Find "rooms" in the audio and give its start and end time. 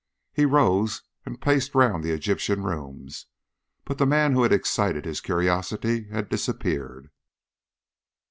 2.63-3.27